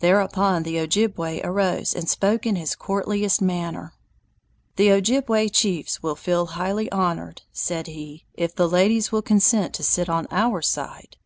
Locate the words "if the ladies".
8.34-9.10